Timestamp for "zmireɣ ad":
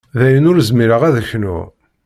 0.67-1.15